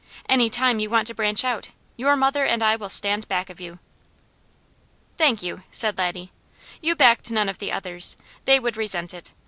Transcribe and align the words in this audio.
Any 0.27 0.49
time 0.49 0.79
you 0.79 0.89
want 0.89 1.05
to 1.09 1.13
branch 1.13 1.45
out, 1.45 1.69
your 1.95 2.15
mother 2.15 2.43
and 2.43 2.63
I 2.63 2.75
will 2.75 2.89
stand 2.89 3.27
back 3.27 3.51
of 3.51 3.61
you." 3.61 3.77
"Thank 5.15 5.43
you!" 5.43 5.61
said 5.69 5.95
Laddie. 5.95 6.31
"You 6.81 6.95
backed 6.95 7.29
none 7.29 7.47
of 7.47 7.59
the 7.59 7.71
others. 7.71 8.17
They 8.45 8.59
would 8.59 8.77
resent 8.77 9.13
it. 9.13 9.31